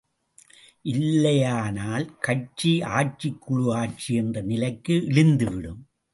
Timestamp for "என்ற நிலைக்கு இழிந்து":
4.15-5.51